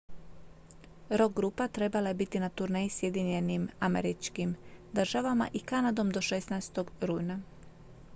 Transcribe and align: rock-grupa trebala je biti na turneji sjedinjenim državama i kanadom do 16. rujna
rock-grupa 1.09 1.67
trebala 1.67 2.07
je 2.09 2.13
biti 2.15 2.39
na 2.39 2.49
turneji 2.49 2.89
sjedinjenim 2.89 3.69
državama 4.93 5.47
i 5.53 5.59
kanadom 5.59 6.09
do 6.11 6.21
16. 6.21 6.85
rujna 7.01 7.39